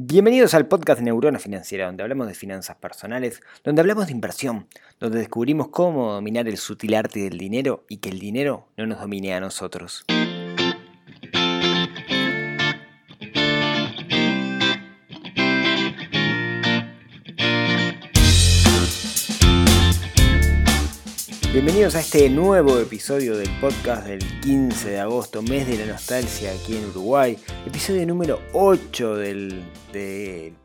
[0.00, 4.68] Bienvenidos al podcast Neurona Financiera, donde hablamos de finanzas personales, donde hablamos de inversión,
[5.00, 9.00] donde descubrimos cómo dominar el sutil arte del dinero y que el dinero no nos
[9.00, 10.04] domine a nosotros.
[21.58, 26.52] Bienvenidos a este nuevo episodio del podcast del 15 de agosto, mes de la nostalgia
[26.52, 27.36] aquí en Uruguay,
[27.66, 29.64] episodio número 8 del,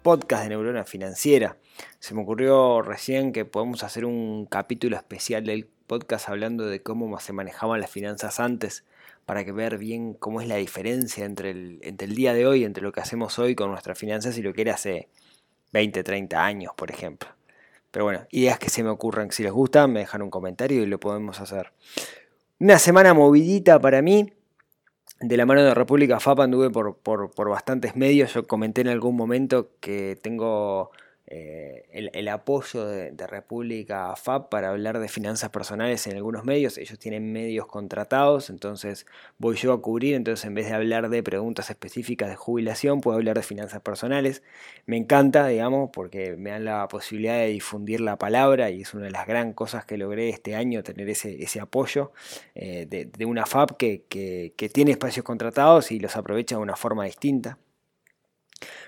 [0.03, 1.57] podcast de Neurona Financiera.
[1.97, 7.19] Se me ocurrió recién que podemos hacer un capítulo especial del podcast hablando de cómo
[7.19, 8.85] se manejaban las finanzas antes,
[9.25, 12.91] para que ver bien cómo es la diferencia entre el, día de hoy, entre lo
[12.91, 15.09] que hacemos hoy con nuestras finanzas y lo que era hace
[15.71, 17.29] 20, 30 años, por ejemplo.
[17.93, 20.87] Pero bueno, ideas que se me ocurran, si les gusta, me dejan un comentario y
[20.87, 21.73] lo podemos hacer.
[22.59, 24.33] Una semana movidita para mí.
[25.19, 28.33] De la mano de República FAP anduve por, por, por bastantes medios.
[28.33, 30.89] Yo comenté en algún momento que tengo
[31.25, 36.77] eh, el, apoyo de, República FAB para hablar de finanzas personales en algunos medios.
[36.77, 39.05] Ellos tienen medios contratados, entonces
[39.37, 43.17] voy yo a cubrir, entonces en vez de hablar de preguntas específicas de jubilación, puedo
[43.17, 44.43] hablar de finanzas personales.
[44.85, 49.05] Me encanta, digamos, porque me dan la posibilidad de difundir la palabra y es una
[49.05, 52.11] de las gran cosas que logré este año, tener ese, apoyo
[52.55, 57.05] eh, de, una FAB que, que tiene espacios contratados y los aprovecha de una forma
[57.05, 57.57] distinta.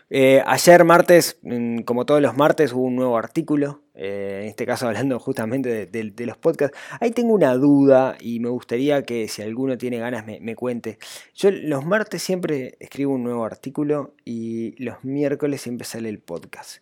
[0.10, 1.40] Eh, ayer martes,
[1.86, 6.26] como todos los martes, hubo un nuevo artículo, eh, en este caso hablando justamente de,
[6.26, 6.78] los podcasts.
[7.00, 10.98] Ahí tengo una duda y me gustaría que si alguno tiene ganas me, cuente.
[11.34, 16.82] Yo los martes siempre escribo un nuevo artículo y los miércoles siempre sale el podcast.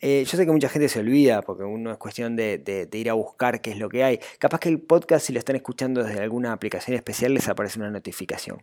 [0.00, 3.14] Eh, yo sé que mucha gente se olvida porque uno es cuestión de, ir a
[3.14, 4.20] buscar qué es lo que hay.
[4.38, 7.90] Capaz que el podcast, si lo están escuchando desde alguna aplicación especial, les aparece una
[7.90, 8.62] notificación.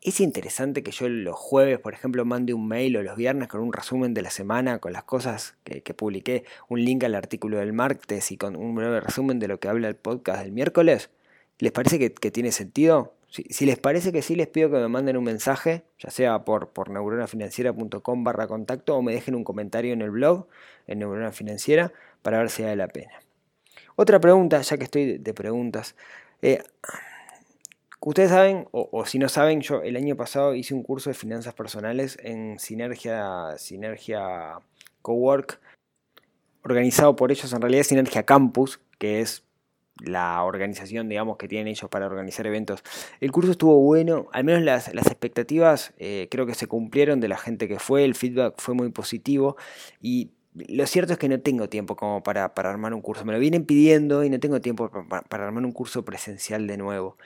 [0.00, 3.60] Es interesante que yo los jueves, por ejemplo, mande un mail o los viernes con
[3.60, 7.72] un resumen de la semana, con las cosas que, publiqué, un link al artículo del
[7.72, 11.10] martes y con un breve resumen de lo que habla el podcast del miércoles.
[11.58, 13.14] ¿Les parece que, tiene sentido?
[13.28, 16.70] Si, les parece que sí, les pido que me manden un mensaje, ya sea por,
[16.70, 20.46] por neuronafinanciera.com barra contacto o me dejen un comentario en el blog,
[20.86, 21.92] en Neurona Financiera,
[22.22, 23.12] para ver si vale la pena.
[23.96, 25.96] Otra pregunta, ya que estoy de preguntas.
[26.40, 26.62] Eh,
[28.00, 31.52] Ustedes saben, o, si no saben, yo el año pasado hice un curso de finanzas
[31.54, 34.60] personales en Sinergia, Sinergia
[35.02, 35.60] Cowork,
[36.62, 39.44] organizado por ellos, en realidad Sinergia Campus, que es
[39.98, 42.82] la organización, digamos, que tienen ellos para organizar eventos.
[43.20, 47.36] El curso estuvo bueno, al menos las, expectativas eh, creo que se cumplieron de la
[47.36, 49.56] gente que fue, el feedback fue muy positivo
[50.00, 53.24] y lo cierto es que no tengo tiempo como para, armar un curso.
[53.24, 56.76] Me lo vienen pidiendo y no tengo tiempo para, para, armar un curso presencial de
[56.76, 57.16] nuevo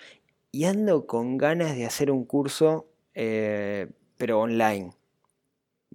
[0.52, 4.92] y ando con ganas de hacer un curso, eh, pero online,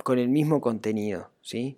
[0.04, 1.78] con el mismo contenido, ¿sí?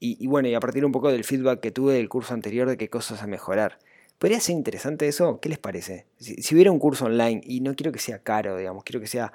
[0.00, 2.76] Y, bueno, y a partir un poco del feedback que tuve del curso anterior de
[2.76, 3.78] qué cosas a mejorar.
[4.18, 5.40] ¿Podría ser interesante eso?
[5.40, 6.06] ¿Qué les parece?
[6.18, 9.08] Si, si, hubiera un curso online, y no quiero que sea caro, digamos, quiero que
[9.08, 9.32] sea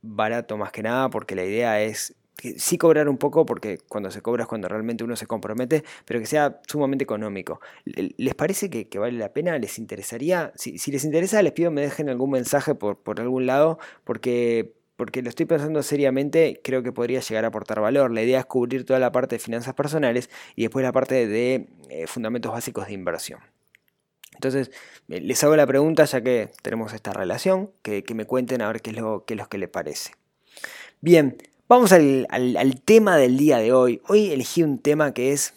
[0.00, 2.14] barato más que nada, porque la idea es
[2.56, 6.20] sí cobrar un poco, porque cuando se cobra es cuando realmente uno se compromete, pero
[6.20, 7.60] que sea sumamente económico.
[7.84, 9.58] ¿Les parece que, vale la pena?
[9.58, 10.52] ¿Les interesaría?
[10.54, 15.28] Si, les interesa, les pido me dejen algún mensaje por, algún lado, porque, porque lo
[15.28, 18.12] estoy pensando seriamente, creo que podría llegar a aportar valor.
[18.12, 21.68] La idea es cubrir toda la parte de finanzas personales y después la parte de
[21.90, 23.40] eh, fundamentos básicos de inversión.
[24.34, 24.70] Entonces,
[25.08, 28.80] eh, les hago la pregunta, ya que tenemos esta relación, que, me cuenten a ver
[28.80, 30.12] qué es lo, qué es lo que les parece.
[31.00, 31.36] Bien,
[31.68, 32.26] Vamos al,
[32.86, 34.00] tema del día de hoy.
[34.08, 35.52] Hoy elegí un tema que es,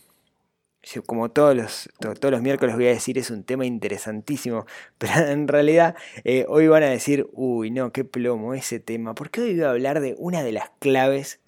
[1.06, 4.66] como todos los, todos los miércoles voy a decir, es un tema interesantísimo,
[4.98, 5.96] pero en realidad
[6.26, 9.70] eh, hoy van a decir, uy, no, qué plomo ese tema, porque hoy voy a
[9.70, 11.40] hablar de una de las claves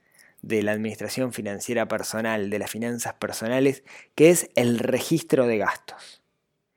[0.41, 3.83] de la administración financiera personal, de las finanzas personales,
[4.15, 6.23] que es el registro de gastos.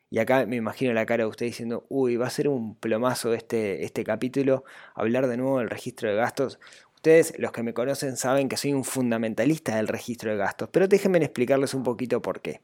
[0.08, 3.34] Y acá me imagino la cara de usted diciendo, uy, va a ser un plomazo
[3.34, 4.64] este, este capítulo,
[4.94, 6.60] hablar de nuevo del registro de gastos.
[7.06, 10.88] Ustedes, los que me conocen, saben que soy un fundamentalista del registro de gastos, pero
[10.88, 12.62] déjenme explicarles un poquito por qué.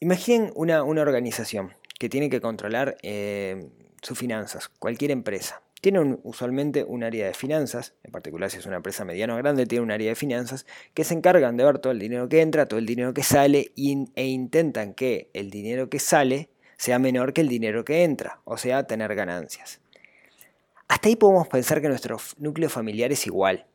[0.00, 3.70] Imaginen una, organización que tiene que controlar eh,
[4.02, 5.62] sus finanzas, cualquier empresa.
[5.80, 9.64] Tiene usualmente un área de finanzas, en particular si es una empresa mediana o grande,
[9.64, 12.66] tiene un área de finanzas que se encargan de ver todo el dinero que entra,
[12.66, 17.40] todo el dinero que sale e intentan que el dinero que sale sea menor que
[17.40, 19.80] el dinero que entra, o sea, tener ganancias.
[20.88, 23.66] Hasta ahí podemos pensar que nuestro núcleo familiar es igual.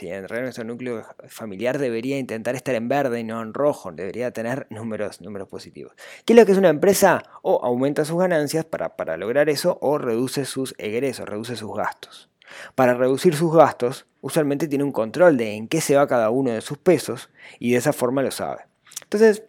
[0.00, 4.32] en realidad nuestro núcleo familiar debería intentar estar en verde y no en rojo, debería
[4.32, 5.92] tener números, números positivos.
[6.24, 7.22] ¿Qué es lo que es una empresa?
[7.42, 12.30] O aumenta sus ganancias para, para lograr eso o reduce sus egresos, reduce sus gastos.
[12.74, 16.50] Para reducir sus gastos, usualmente tiene un control de en qué se va cada uno
[16.50, 18.62] de sus pesos y de esa forma lo sabe.
[19.02, 19.42] Entonces,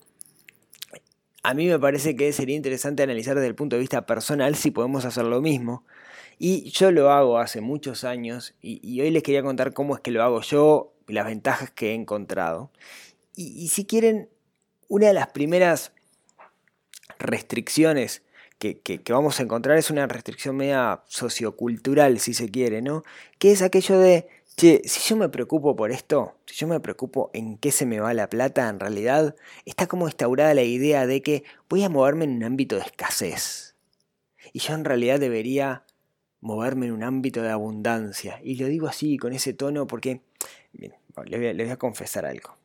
[1.44, 4.72] a mí me parece que sería interesante analizar desde el punto de vista personal si
[4.72, 5.84] podemos hacer lo mismo.
[6.38, 10.12] Y yo lo hago hace muchos años y, hoy les quería contar cómo es que
[10.12, 12.72] lo hago yo y las ventajas que he encontrado.
[13.36, 14.30] Y, si quieren,
[14.88, 15.92] una de las primeras
[17.20, 18.24] restricciones
[18.60, 23.04] que, que, vamos a encontrar es una restricción media sociocultural, si se quiere, ¿no?
[23.40, 24.28] Que es aquello de
[24.58, 28.00] Che, si yo me preocupo por esto, si yo me preocupo en qué se me
[28.00, 29.36] va la plata, en realidad
[29.66, 33.76] está como instaurada la idea de que voy a moverme en un ámbito de escasez.
[34.54, 35.84] Y yo en realidad debería
[36.46, 38.40] moverme en un ámbito de abundancia.
[38.44, 40.22] Y lo digo así, con ese tono, porque
[40.74, 40.94] bien,
[41.26, 42.56] les, voy a, confesar algo.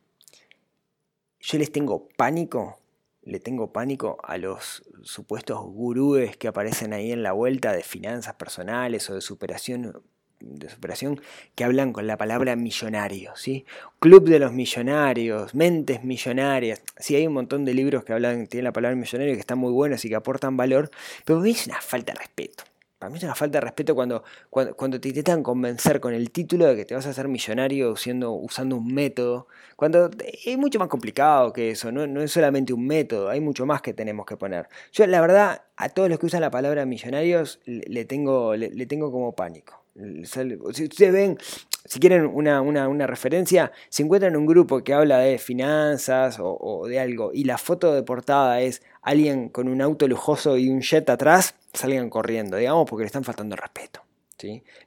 [1.41, 2.79] Yo les tengo pánico,
[3.23, 8.35] le tengo pánico a los supuestos gurúes que aparecen ahí en la vuelta de finanzas
[8.35, 10.03] personales o de superación
[10.41, 11.21] de superación
[11.55, 13.67] que hablan con la palabra millonario, ¿sí?
[13.99, 16.82] Club de los millonarios, mentes millonarias.
[16.99, 19.71] Sí, hay un montón de libros que hablan, tienen la palabra millonario que están muy
[19.71, 20.91] buenos y que aportan valor,
[21.27, 22.65] pero es una falta de respeto.
[23.00, 26.67] Para mí es una falta de respeto cuando, cuando, te intentan convencer con el título
[26.67, 30.88] de que te vas a hacer millonario usando, usando un método, cuando es mucho más
[30.88, 34.37] complicado que eso, no, no es solamente un método, hay mucho más que tenemos que
[34.37, 34.69] poner.
[34.93, 39.11] Yo la verdad, a todos los que usan la palabra millonarios le tengo, le tengo
[39.11, 39.82] como pánico.
[40.25, 41.38] Si ustedes ven,
[41.85, 47.31] si quieren una, referencia, si encuentran un grupo que habla de finanzas o, de algo
[47.32, 51.55] y la foto de portada es alguien con un auto lujoso y un jet atrás,
[51.73, 54.09] salgan corriendo, digamos, porque le están faltando respeto.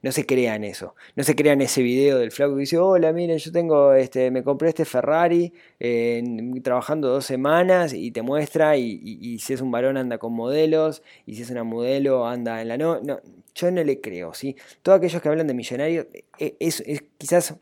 [0.02, 0.96] No se crean eso.
[1.16, 4.44] No se crean ese video del flaco que dice, hola, miren, yo tengo, este, me
[4.44, 5.54] compré este Ferrari
[6.64, 11.36] trabajando dos semanas y te muestra y, si es un varón anda con modelos y
[11.36, 13.00] si es una modelo anda en la no.
[13.02, 13.20] No,
[13.56, 14.56] yo no le creo, ¿sí?
[14.82, 16.08] Todos aquellos que hablan de millonarios
[16.40, 17.56] e, es, es quizás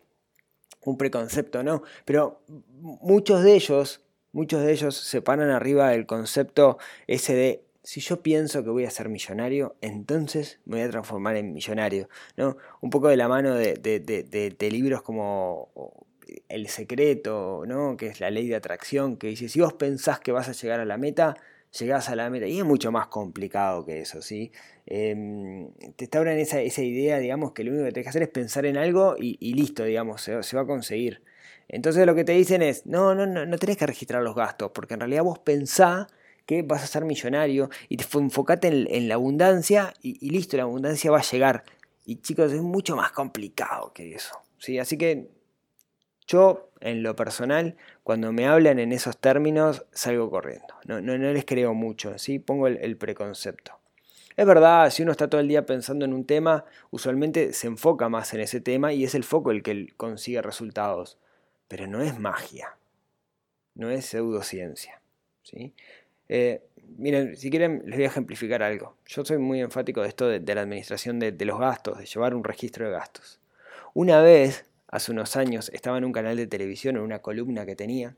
[0.85, 1.83] un preconcepto, ¿no?
[2.05, 2.41] Pero
[2.77, 4.01] muchos de ellos,
[4.31, 6.77] muchos de ellos se paran arriba del concepto
[7.07, 11.35] ese de si yo pienso que voy a ser millonario, entonces me voy a transformar
[11.35, 12.09] en millonario.
[12.37, 12.57] ¿no?
[12.81, 16.05] Un poco de la mano de, libros como
[16.47, 17.97] El secreto, ¿no?
[17.97, 20.79] que es la ley de atracción, que dice, si vos pensás que vas a llegar
[20.79, 21.35] a la meta,
[21.79, 22.47] llegás a la meta.
[22.47, 24.51] Y es mucho más complicado que eso, ¿sí?
[24.85, 28.29] Em, te instauran esa, esa idea, digamos, que lo único que tenés que hacer es
[28.29, 31.23] pensar en algo y, listo, digamos, se, se va a conseguir.
[31.67, 34.71] Entonces lo que te dicen es, no, no, no, no tenés que registrar los gastos,
[34.73, 36.07] porque en realidad vos pensás
[36.51, 41.09] que vas a ser millonario y te enfocate en, la abundancia y, listo, la abundancia
[41.09, 41.63] va a llegar.
[42.03, 44.37] Y chicos, es mucho más complicado que eso.
[44.57, 44.77] ¿sí?
[44.77, 45.31] Así que
[46.27, 50.75] yo, en lo personal, cuando me hablan en esos términos, salgo corriendo.
[50.83, 52.37] No, no, les creo mucho, ¿sí?
[52.37, 53.79] pongo el, preconcepto.
[54.35, 58.09] Es verdad, si uno está todo el día pensando en un tema, usualmente se enfoca
[58.09, 61.17] más en ese tema y es el foco el que consigue resultados.
[61.69, 62.75] Pero no es magia,
[63.73, 65.01] no es pseudociencia.
[65.43, 65.73] ¿sí?
[66.33, 66.61] Eh,
[66.97, 68.95] miren, si quieren les voy a ejemplificar algo.
[69.05, 72.45] Yo soy muy enfático de esto de, la administración de, los gastos, de llevar un
[72.45, 73.41] registro de gastos.
[73.93, 77.75] Una vez, hace unos años, estaba en un canal de televisión, en una columna que
[77.75, 78.15] tenía,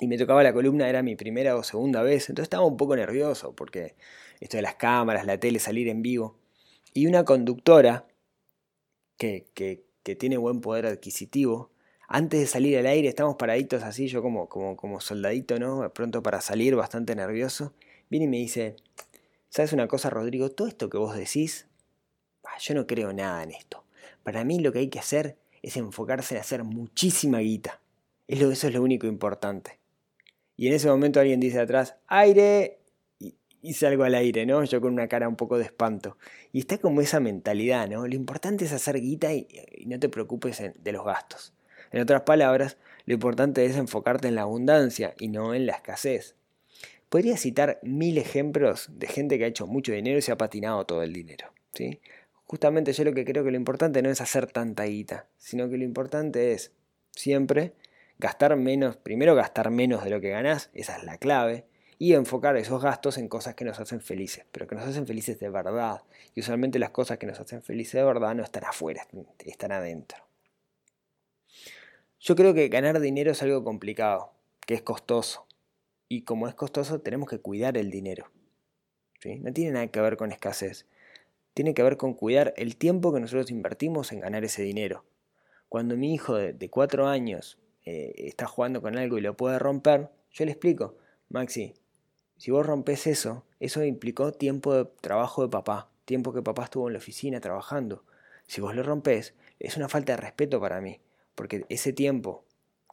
[0.00, 2.96] y me tocaba la columna, era mi primera o segunda vez, entonces estaba un poco
[2.96, 3.94] nervioso porque
[4.40, 6.36] esto de las cámaras, la tele, salir en vivo.
[6.94, 8.08] Y una conductora
[9.16, 11.70] que, que, que tiene buen poder adquisitivo,
[12.12, 15.88] antes de salir al aire, estamos paraditos así, yo como, como, soldadito, ¿no?
[15.94, 17.72] Pronto para salir, bastante nervioso.
[18.10, 18.74] Viene y me dice,
[19.48, 20.50] ¿sabes una cosa, Rodrigo?
[20.50, 21.68] Todo esto que vos decís,
[22.58, 23.84] yo no creo nada en esto.
[24.24, 27.80] Para mí lo que hay que hacer es enfocarse en hacer muchísima guita.
[28.26, 29.78] Eso es lo único importante.
[30.56, 32.80] Y en ese momento alguien dice atrás, aire,
[33.20, 34.64] y, salgo al aire, ¿no?
[34.64, 36.18] Yo con una cara un poco de espanto.
[36.50, 38.08] Y está como esa mentalidad, ¿no?
[38.08, 39.46] Lo importante es hacer guita y,
[39.86, 41.54] no te preocupes de los gastos.
[41.90, 46.36] En otras palabras, lo importante es enfocarte en la abundancia y no en la escasez.
[47.08, 50.86] Podría citar mil ejemplos de gente que ha hecho mucho dinero y se ha patinado
[50.86, 51.52] todo el dinero.
[51.74, 52.00] ¿sí?
[52.46, 55.76] Justamente yo lo que creo que lo importante no es hacer tanta guita, sino que
[55.76, 56.72] lo importante es
[57.10, 57.72] siempre
[58.18, 61.64] gastar menos, primero gastar menos de lo que ganás, esa es la clave,
[61.98, 65.38] y enfocar esos gastos en cosas que nos hacen felices, pero que nos hacen felices
[65.38, 66.02] de verdad.
[66.34, 69.06] Y usualmente las cosas que nos hacen felices de verdad no están afuera,
[69.44, 70.29] están adentro.
[72.22, 74.34] Yo creo que ganar dinero es algo complicado,
[74.66, 75.46] que es costoso.
[76.06, 78.30] Y como es costoso, tenemos que cuidar el dinero.
[79.24, 80.86] No tiene nada que ver con escasez.
[81.54, 85.06] Tiene que ver con cuidar el tiempo que nosotros invertimos en ganar ese dinero.
[85.70, 90.10] Cuando mi hijo de, cuatro años eh, está jugando con algo y lo puede romper,
[90.30, 90.98] yo le explico,
[91.30, 91.72] Maxi,
[92.36, 96.88] si vos rompes eso, eso implicó tiempo de trabajo de papá, tiempo que papá estuvo
[96.88, 98.04] en la oficina trabajando.
[98.46, 101.00] Si vos lo rompes, es una falta de respeto para mí,
[101.40, 102.44] porque ese tiempo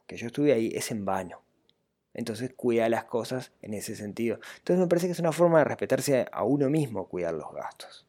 [0.06, 1.42] que yo estuve ahí es en vano.
[2.14, 4.40] Entonces cuida las cosas en ese sentido.
[4.56, 8.06] Entonces me parece que es una forma de respetarse a uno mismo cuidar los gastos.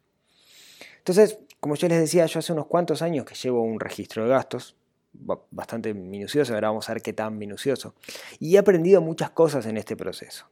[0.99, 4.29] Entonces, como yo les decía, yo hace unos cuantos años que llevo un registro de
[4.29, 4.77] gastos,
[5.11, 7.93] bastante minucioso, ahora vamos a ver qué tan minucioso.
[8.39, 10.47] Y he aprendido muchas cosas en este proceso.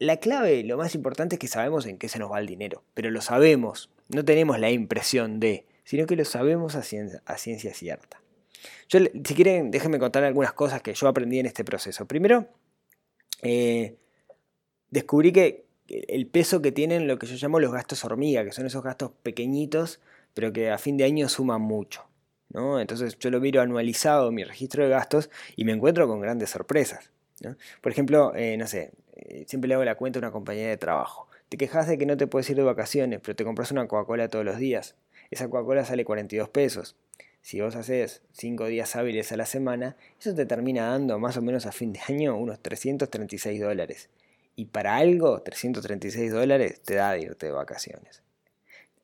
[0.00, 2.84] La clave, lo más importante es que sabemos en qué se nos va el dinero,
[2.94, 8.20] pero lo sabemos, no tenemos la impresión de, sino que lo sabemos a ciencia, cierta.
[8.88, 12.06] Si quieren, déjenme contar algunas cosas que yo aprendí en este proceso.
[12.06, 12.48] Primero,
[13.42, 13.96] eh,
[14.90, 18.66] descubrí que el peso que tienen lo que yo llamo los gastos hormiga, que son
[18.66, 20.00] esos gastos pequeñitos,
[20.34, 22.08] pero que a fin de año suman mucho.
[22.50, 22.80] ¿no?
[22.80, 27.10] Entonces yo lo miro anualizado mi registro de gastos y me encuentro con grandes sorpresas.
[27.82, 30.76] Por ejemplo, eh, no sé, eh, siempre le hago la cuenta a una compañía de
[30.76, 31.28] trabajo.
[31.48, 34.28] Te quejas de que no te puedes ir de vacaciones, pero te compras una Coca-Cola
[34.28, 34.96] todos los días.
[35.30, 36.96] Esa Coca-Cola sale 42 pesos.
[37.46, 41.42] Si vos haces 5 días hábiles a la semana, eso te termina dando más o
[41.42, 44.10] menos a fin de año unos 336 dólares.
[44.56, 48.24] Y para algo, 336 dólares te da de irte de vacaciones.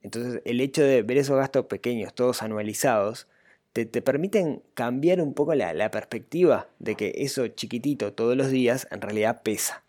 [0.03, 3.29] Entonces, el hecho de ver esos gastos pequeños, todos anualizados,
[3.75, 8.89] te, permiten cambiar un poco la, la, perspectiva de que eso chiquitito todos los días
[8.91, 9.85] en realidad pesa.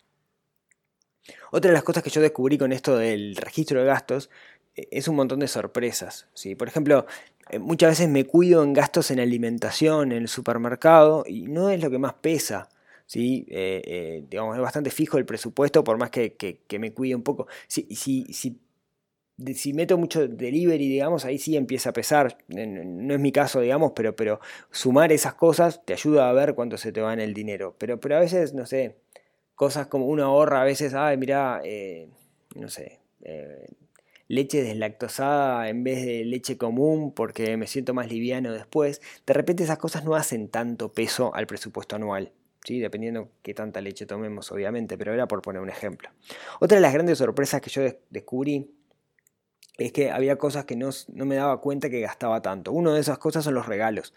[1.50, 4.30] Otra de las cosas que yo descubrí con esto del registro de gastos
[4.76, 6.28] e, es un montón de sorpresas.
[6.34, 6.54] ¿sí?
[6.54, 11.42] Por ejemplo, eh, muchas veces me cuido en gastos en alimentación, en el supermercado, y
[11.42, 12.68] no es lo que más pesa.
[13.06, 13.46] ¿sí?
[13.48, 17.46] Eh, eh, digamos, es bastante fijo el presupuesto, por más que, me cuide un poco.
[17.66, 18.60] Si, si, si,
[19.54, 22.38] si, meto mucho delivery, digamos, ahí sí empieza a pesar.
[22.48, 26.78] No es mi caso, digamos, pero, pero sumar esas cosas te ayuda a ver cuánto
[26.78, 27.74] se te va en el dinero.
[27.78, 28.96] Pero, pero a veces, no sé,
[29.54, 32.08] cosas como uno ahorra a veces, ay, mira, eh,
[32.54, 33.00] no sé,
[34.28, 39.00] leche deslactosada en vez de leche común porque me siento más liviano después.
[39.26, 42.32] De repente esas cosas no hacen tanto peso al presupuesto anual
[42.72, 46.08] dependiendo qué tanta leche tomemos, obviamente, pero era por poner un ejemplo.
[46.60, 48.70] Otra de las grandes sorpresas que yo descubrí
[49.76, 52.72] es que había cosas que no, me daba cuenta que gastaba tanto.
[52.72, 54.14] Una de esas cosas son los regalos.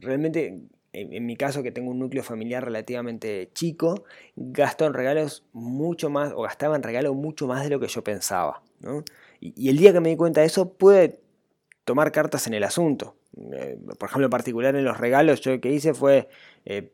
[0.00, 0.58] Realmente,
[0.92, 4.04] en, mi caso, que tengo un núcleo familiar relativamente chico,
[4.36, 8.02] gasto en regalos mucho más, o gastaba en regalos mucho más de lo que yo
[8.02, 8.62] pensaba.
[9.40, 11.20] Y, y el día que me di cuenta de eso, pude
[11.84, 13.16] tomar cartas en el asunto.
[13.52, 16.28] Eh, por ejemplo, en particular en los regalos, yo lo que hice fue,
[16.64, 16.92] eh,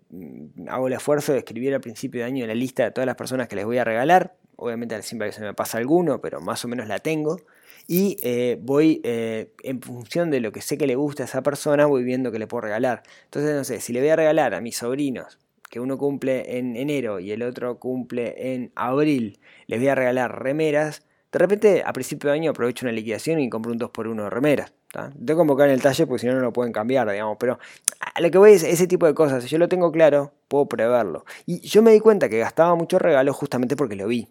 [0.68, 3.48] hago el esfuerzo de escribir al principio de año la lista de todas las personas
[3.48, 4.34] que les voy a regalar.
[4.56, 7.38] Obviamente siempre se me pasa alguno, pero más o menos la tengo.
[7.86, 11.86] Y eh, voy, en función de lo que sé que le gusta a esa persona,
[11.86, 13.02] voy viendo que le puedo regalar.
[13.24, 15.38] Entonces, no sé, si le voy a regalar a mis sobrinos,
[15.70, 20.42] que uno cumple en enero y el otro cumple en abril, les voy a regalar
[20.42, 24.30] remeras, de repente a principio de año aprovecho una liquidación y compro un 2x1 de
[24.30, 24.72] remeras.
[24.90, 27.36] Tengo que convocar en el talle porque si no, no lo pueden cambiar, digamos.
[27.38, 27.58] Pero
[28.00, 29.44] a lo que voy es ese tipo de cosas.
[29.44, 31.24] Si yo lo tengo claro, puedo preverlo.
[31.44, 34.28] Y yo me di cuenta que gastaba mucho regalo justamente porque lo vi.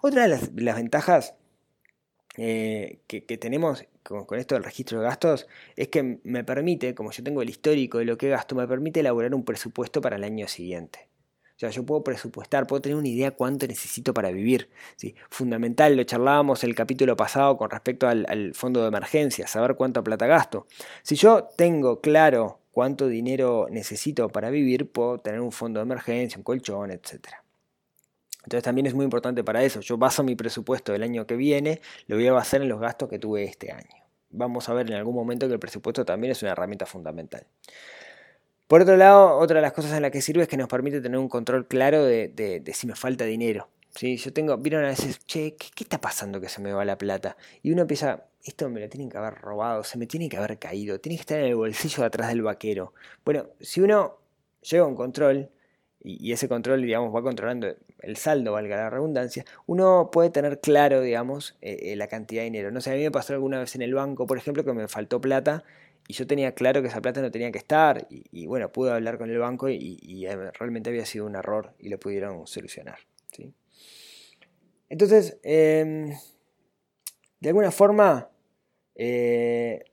[0.00, 1.34] Otra de las, ventajas
[2.36, 5.46] eh, que, tenemos con, esto del registro de gastos
[5.76, 9.00] es que me permite, como yo tengo el histórico de lo que gasto, me permite
[9.00, 11.08] elaborar un presupuesto para el año siguiente.
[11.56, 14.70] O sea, yo puedo presupuestar, puedo tener una idea cuánto necesito para vivir.
[14.96, 15.14] ¿sí?
[15.30, 20.26] Fundamental, lo charlábamos el capítulo pasado con respecto al, fondo de emergencia, saber cuánta plata
[20.26, 20.66] gasto.
[21.02, 26.38] Si yo tengo claro cuánto dinero necesito para vivir, puedo tener un fondo de emergencia,
[26.38, 27.41] un colchón, etc.
[28.44, 29.80] Entonces también es muy importante para eso.
[29.80, 33.08] Yo baso mi presupuesto del año que viene, lo voy a basar en los gastos
[33.08, 34.02] que tuve este año.
[34.30, 37.46] Vamos a ver en algún momento que el presupuesto también es una herramienta fundamental.
[38.66, 41.02] Por otro lado, otra de las cosas en las que sirve es que nos permite
[41.02, 43.68] tener un control claro de, si me falta dinero.
[43.90, 44.16] ¿sí?
[44.16, 47.36] Yo tengo, vieron a veces, che, ¿qué, está pasando que se me va la plata?
[47.62, 50.58] Y uno empieza, esto me lo tienen que haber robado, se me tiene que haber
[50.58, 52.94] caído, tiene que estar en el bolsillo de atrás del vaquero.
[53.26, 54.16] Bueno, si uno
[54.62, 55.50] lleva un control,
[56.04, 61.00] y, ese control, digamos, va controlando el saldo, valga la redundancia, uno puede tener claro,
[61.00, 62.70] digamos, eh, eh, la cantidad de dinero.
[62.70, 64.88] No sé, a mí me pasó alguna vez en el banco, por ejemplo, que me
[64.88, 65.64] faltó plata
[66.08, 69.18] y yo tenía claro que esa plata no tenía que estar y, bueno, pude hablar
[69.18, 72.98] con el banco y, eh, realmente había sido un error y lo pudieron solucionar.
[73.30, 73.52] ¿sí?
[74.88, 76.12] Entonces, em,
[77.40, 78.28] de alguna forma,
[78.94, 79.84] de,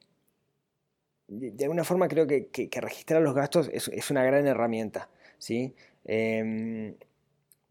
[1.62, 5.10] alguna forma creo que, registrar los gastos es, una gran herramienta.
[5.38, 5.76] ¿sí?
[6.12, 6.96] Em,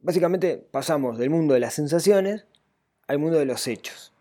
[0.00, 2.46] básicamente pasamos del mundo de las sensaciones
[3.08, 4.12] al mundo de los hechos.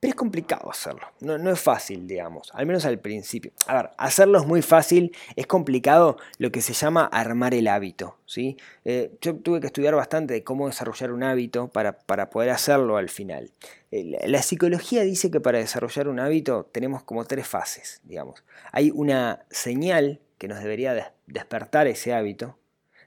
[0.00, 3.52] Pero es complicado hacerlo, no, no, es fácil, digamos, al menos al principio.
[3.66, 8.16] A ver, hacerlo es muy fácil, es complicado lo que se llama armar el hábito.
[8.24, 8.56] ¿sí?
[8.86, 12.96] Eh, yo tuve que estudiar bastante de cómo desarrollar un hábito para, para poder hacerlo
[12.96, 13.50] al final.
[13.90, 18.44] Eh, la psicología dice que para desarrollar un hábito tenemos como tres fases, digamos.
[18.72, 22.58] Hay una señal que nos debería despertar ese hábito,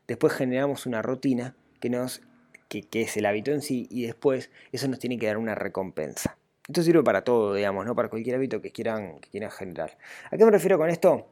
[0.07, 2.21] después generamos una rutina que, nos,
[2.69, 5.55] que, que es el hábito en sí y después eso nos tiene que dar una
[5.55, 6.37] recompensa.
[6.67, 7.95] Esto sirve para todo, digamos, ¿no?
[7.95, 9.97] Para cualquier hábito que quieran, que quieran generar.
[10.29, 11.27] ¿A qué me refiero con esto?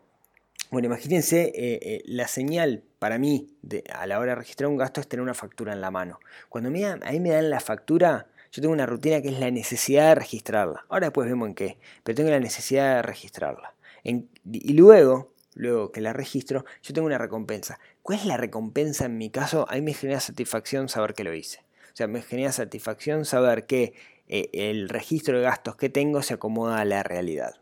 [0.72, 4.78] Bueno, imagínense, eh, eh, la señal para mí de, a la hora de registrar un
[4.78, 6.20] gasto es tener una factura en la mano.
[6.50, 10.10] Cuando me, a me dan la factura, yo tengo una rutina que es la necesidad
[10.10, 10.86] de registrarla.
[10.90, 13.76] Ahora después vemos en qué, pero tengo la necesidad de registrarla.
[14.04, 17.80] y luego, luego que la registro, yo tengo una recompensa.
[18.04, 19.66] ¿Cuál es la recompensa en mi caso?
[19.70, 21.60] A mí me genera satisfacción saber que lo hice.
[21.94, 23.94] O sea, me genera satisfacción saber que
[24.28, 27.56] eh, el registro de gastos que tengo se acomoda a la realidad.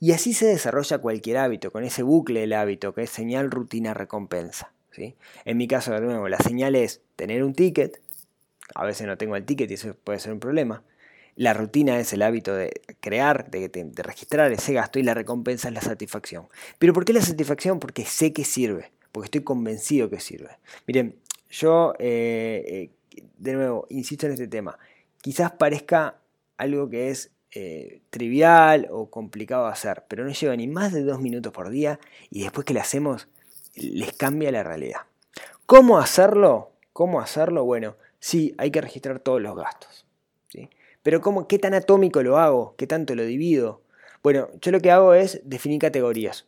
[0.00, 3.94] Y así se desarrolla cualquier hábito, con ese bucle del hábito que es señal, rutina,
[3.94, 4.72] recompensa.
[4.90, 5.14] ¿sí?
[5.44, 8.00] En mi caso, de nuevo, la señal es tener un ticket,
[8.74, 10.82] a veces no tengo el ticket y eso puede ser un problema.
[11.36, 15.74] La rutina es el hábito de crear, de, registrar ese gasto y la recompensa es
[15.74, 16.48] la satisfacción.
[16.78, 17.78] ¿Pero por qué la satisfacción?
[17.78, 20.58] Porque sé que sirve, porque estoy convencido que sirve.
[20.86, 21.16] Miren,
[21.50, 24.78] yo, eh, eh, de nuevo, insisto en este tema,
[25.20, 26.18] quizás parezca
[26.56, 31.02] algo que es eh, trivial o complicado de hacer, pero no lleva ni más de
[31.02, 32.00] dos minutos por día
[32.30, 33.28] y después que lo hacemos
[33.74, 35.02] les cambia la realidad.
[35.66, 36.72] ¿Cómo hacerlo?
[36.92, 37.64] ¿Cómo hacerlo?
[37.64, 40.05] Bueno, sí, hay que registrar todos los gastos.
[41.06, 42.74] Pero ¿cómo, ¿qué tan atómico lo hago?
[42.76, 43.80] ¿Qué tanto lo divido?
[44.24, 46.46] Bueno, yo lo que hago es definir categorías.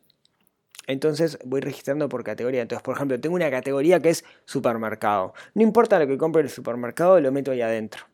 [0.89, 2.63] Entonces voy registrando por categoría.
[2.63, 5.33] Entonces, por ejemplo, tengo una categoría que es supermercado.
[5.55, 8.07] No importa lo que compre el supermercado, lo meto ahí adentro.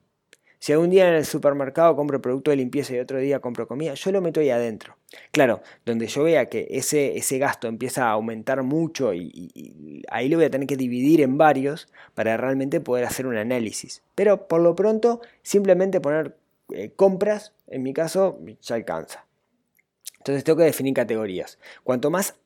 [0.65, 3.93] Si algún día en el supermercado compro producto de limpieza y otro día compro comida,
[3.93, 4.97] yo lo meto ahí adentro.
[5.31, 10.39] Claro, donde yo vea que ese, ese gasto empieza a aumentar mucho y, ahí lo
[10.39, 14.01] voy a tener que dividir en varios para realmente poder hacer un análisis.
[14.15, 16.35] Pero por lo pronto, simplemente poner
[16.73, 19.27] eh, compras, en mi caso, ya alcanza.
[20.17, 21.59] Entonces tengo que definir categorías.
[21.83, 22.37] Cuanto más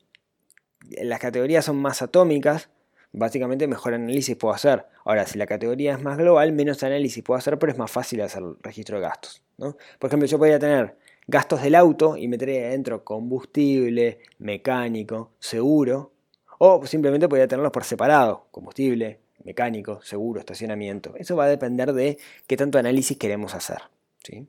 [0.89, 2.69] las categorías son más atómicas,
[3.11, 4.85] básicamente mejor análisis puedo hacer.
[5.05, 8.21] Ahora, si la categoría es más global, menos análisis puedo hacer, pero es más fácil
[8.21, 9.41] hacer el registro de gastos.
[9.57, 9.75] ¿no?
[9.97, 10.95] Por ejemplo, yo podría tener
[11.27, 16.11] gastos del auto y metería adentro combustible, mecánico, seguro,
[16.57, 21.15] o simplemente podría tenerlos por separado, combustible, mecánico, seguro, estacionamiento.
[21.15, 22.17] Eso va a depender de
[22.47, 23.77] qué tanto análisis queremos hacer.
[24.23, 24.47] ¿sí?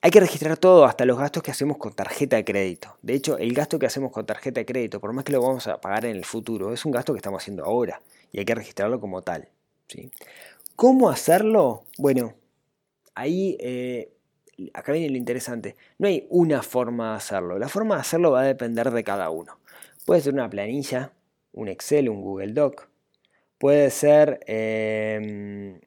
[0.00, 2.96] Hay que registrar todo, hasta los gastos que hacemos con tarjeta de crédito.
[3.02, 5.66] De hecho, el gasto que hacemos con tarjeta de crédito, por más que lo vamos
[5.66, 8.54] a pagar en el futuro, es un gasto que estamos haciendo ahora y hay que
[8.54, 9.48] registrarlo como tal.
[9.88, 10.10] ¿sí?
[10.76, 11.82] ¿Cómo hacerlo?
[11.98, 12.34] Bueno,
[13.16, 14.12] ahí eh,
[14.72, 15.74] acá viene lo interesante.
[15.98, 17.58] No hay una forma de hacerlo.
[17.58, 19.58] La forma de hacerlo va a depender de cada uno.
[20.06, 21.12] Puede ser una planilla,
[21.52, 22.88] un Excel, un Google Doc.
[23.58, 25.80] Puede ser em,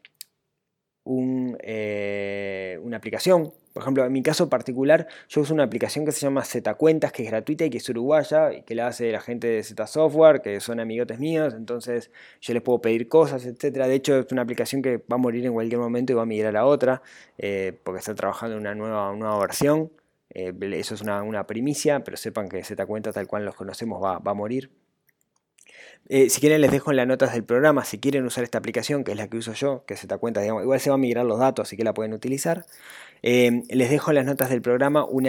[1.64, 6.22] eh, una aplicación por ejemplo, en mi caso particular, yo uso una aplicación que se
[6.22, 9.22] llama Z Cuentas, que es gratuita y que es uruguaya, y que la hace la
[9.22, 13.86] gente de Z Software, que son amigotes míos, entonces yo les puedo pedir cosas, etc.
[13.86, 16.26] De hecho, es una aplicación que va a morir en cualquier momento y va a
[16.26, 17.02] migrar a otra,
[17.38, 19.92] eh, porque está trabajando en una nueva, nueva versión.
[20.34, 24.22] Eh, eso es una, primicia, pero sepan que Z Cuentas, tal cual los conocemos, va
[24.24, 24.81] a morir.
[26.10, 29.04] Eh, si quieren les dejo en las notas del programa, si quieren usar esta aplicación,
[29.04, 31.02] que es la que uso yo, que se te cuenta, digamos, igual se van a
[31.02, 32.66] migrar los datos, así que la pueden utilizar.
[33.24, 35.24] Eh, les dejo en las notas del programa un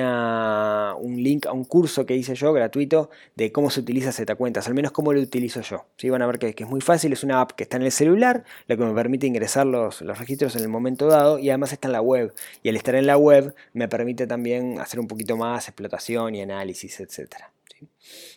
[1.22, 4.92] link a un curso que hice yo gratuito de cómo se utiliza Zetacuentas, al menos
[4.92, 5.84] cómo lo utilizo yo.
[5.96, 6.08] ¿sí?
[6.08, 8.44] Van a ver que, es muy fácil, es una app que está en el celular,
[8.66, 11.88] lo que me permite ingresar los, los registros en el momento dado y además está
[11.88, 12.32] en la web.
[12.62, 16.42] Y al estar en la web me permite también hacer un poquito más explotación y
[16.42, 17.52] análisis, etcétera.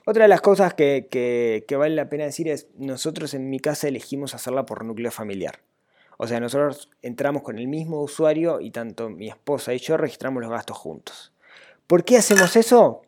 [0.06, 4.34] Otra de las cosas que, vale la pena decir es, nosotros en mi casa elegimos
[4.34, 5.60] hacerla por núcleo familiar.
[6.18, 10.42] O sea, nosotros entramos con el mismo usuario y tanto mi esposa y yo registramos
[10.42, 11.34] los gastos juntos.
[11.88, 13.02] ¿Por qué hacemos eso?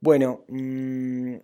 [0.00, 1.36] Bueno, mm,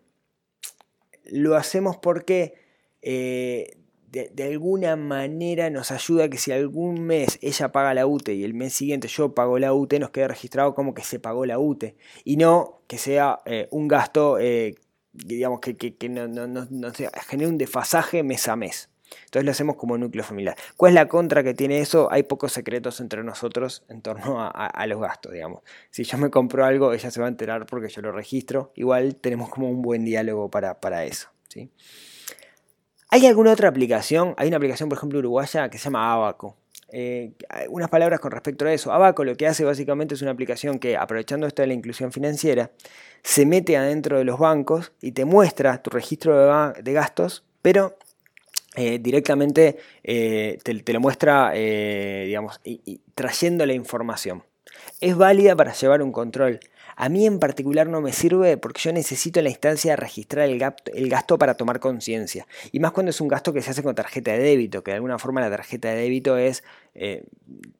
[1.26, 2.54] lo hacemos porque
[3.02, 3.76] eh,
[4.14, 8.54] de, alguna manera nos ayuda que si algún mes ella paga la UTE y el
[8.54, 11.96] mes siguiente yo pago la UTE, nos quede registrado como que se pagó la UTE
[12.22, 14.76] y no que sea eh, un gasto, eh,
[15.12, 16.92] digamos, que, no, no,
[17.26, 18.88] genere un desfasaje mes a mes.
[19.26, 20.56] Entonces lo hacemos como núcleo familiar.
[20.76, 22.10] ¿Cuál es la contra que tiene eso?
[22.10, 25.62] Hay pocos secretos entre nosotros en torno a, los gastos, digamos.
[25.90, 28.72] Si yo me compro algo, ella se va a enterar porque yo lo registro.
[28.74, 31.28] Igual tenemos como un buen diálogo para, para eso.
[31.48, 31.70] ¿sí?
[33.14, 34.34] ¿Hay alguna otra aplicación?
[34.36, 36.56] Hay una aplicación, por ejemplo, uruguaya que se llama Abaco.
[36.88, 37.30] eh,
[37.68, 38.92] unas palabras con respecto a eso.
[38.92, 42.72] Abaco lo que hace básicamente es una aplicación que, aprovechando esto de la inclusión financiera,
[43.22, 47.96] se mete adentro de los bancos y te muestra tu registro de, gastos, pero
[48.74, 52.60] eh, directamente eh, te, lo muestra, digamos,
[53.14, 54.42] trayendo la información.
[55.00, 56.58] Es válida para llevar un control
[56.96, 60.58] a mí en particular no me sirve porque yo necesito en la instancia registrar el,
[60.58, 62.46] gasto, para tomar conciencia.
[62.72, 64.96] Y más cuando es un gasto que se hace con tarjeta de débito, que de
[64.96, 66.62] alguna forma la tarjeta de débito es
[66.94, 67.24] eh,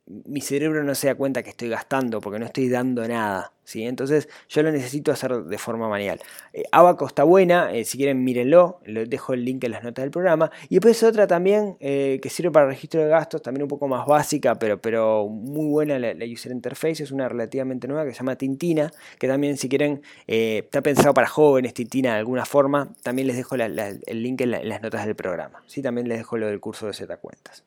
[0.07, 3.53] mi cerebro no se da cuenta que estoy gastando porque no estoy dando nada.
[3.63, 3.85] ¿sí?
[3.85, 6.21] Entonces yo lo necesito hacer de forma manual.
[6.53, 10.03] Eh, Abaco está buena, eh, si quieren mírenlo, les dejo el link en las notas
[10.03, 10.51] del programa.
[10.69, 14.57] Y después otra también que sirve para registro de gastos, también un poco más básica,
[14.57, 18.91] pero, pero muy buena la, user interface, es una relativamente nueva que se llama Tintina,
[19.19, 22.93] que también si quieren está pensado para jóvenes, Tintina de alguna forma.
[23.03, 25.63] También les dejo el link en, las notas del programa.
[25.67, 25.83] ¿sí?
[25.83, 27.65] También les dejo lo del curso de Z cuentas.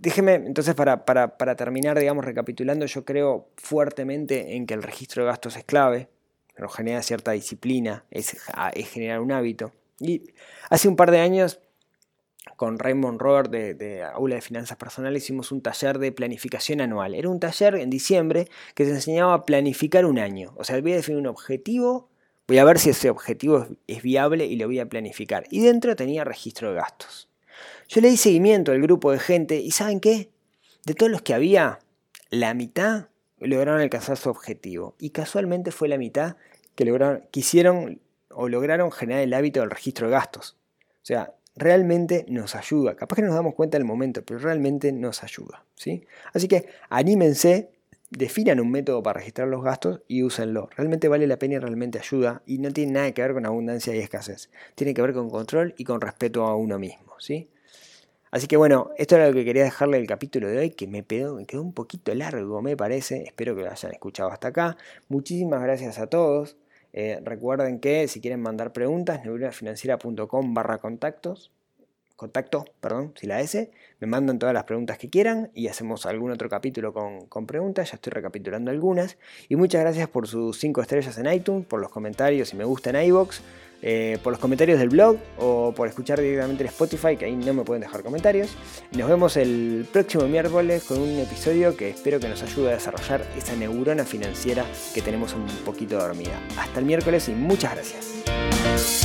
[0.00, 5.56] Déjeme, entonces, para, terminar, digamos, recapitulando, yo creo fuertemente en que el registro de gastos
[5.56, 6.08] es clave,
[6.54, 8.36] pero genera cierta disciplina, es,
[8.90, 9.72] generar un hábito.
[10.00, 10.30] Y
[10.68, 11.60] hace un par de años,
[12.56, 17.14] con Raymond Robert de, de, Aula de Finanzas Personales, hicimos un taller de planificación anual.
[17.14, 20.54] Era un taller en diciembre que se enseñaba a planificar un año.
[20.56, 22.08] O sea, voy a definir un objetivo,
[22.48, 25.44] voy a ver si ese objetivo es viable y lo voy a planificar.
[25.50, 27.28] Y dentro tenía registro de gastos.
[27.94, 30.28] Yo le di seguimiento al grupo de gente y ¿saben qué?
[30.84, 31.78] De todos los que había,
[32.28, 33.06] la mitad
[33.38, 34.96] lograron alcanzar su objetivo.
[34.98, 36.34] Y casualmente fue la mitad
[36.74, 40.56] que lograron, quisieron o lograron generar el hábito del registro de gastos.
[40.80, 42.96] O sea, realmente nos ayuda.
[42.96, 45.64] Capaz que no nos damos cuenta del momento, pero realmente nos ayuda.
[45.76, 46.04] ¿sí?
[46.32, 47.70] Así que anímense,
[48.10, 50.68] definan un método para registrar los gastos y úsenlo.
[50.76, 52.42] Realmente vale la pena y realmente ayuda.
[52.44, 54.50] Y no tiene nada que ver con abundancia y escasez.
[54.74, 57.14] Tiene que ver con control y con respeto a uno mismo.
[57.20, 57.50] ¿sí?
[58.34, 61.04] Así que bueno, esto era lo que quería dejarle el capítulo de hoy, que me,
[61.04, 63.22] quedó, me quedó un poquito largo, me parece.
[63.22, 64.76] Espero que lo hayan escuchado hasta acá.
[65.08, 66.56] Muchísimas gracias a todos.
[66.92, 71.52] Eh, recuerden que si quieren mandar preguntas, neuronafinanciera.com barra contactos
[72.16, 73.70] contacto, perdón, si la S,
[74.00, 77.96] me mandan todas las preguntas que quieran y hacemos algún otro capítulo con, preguntas, ya
[77.96, 79.18] estoy recapitulando algunas.
[79.48, 82.90] Y muchas gracias por sus 5 estrellas en iTunes, por los comentarios y me gusta
[82.90, 83.40] en iVoox,
[83.86, 87.52] eh, por los comentarios del blog o por escuchar directamente en Spotify, que ahí no
[87.52, 88.56] me pueden dejar comentarios.
[88.96, 93.26] Nos vemos el próximo miércoles con un episodio que espero que nos ayude a desarrollar
[93.36, 96.40] esa neurona financiera que tenemos un poquito dormida.
[96.58, 99.03] Hasta el miércoles y muchas gracias.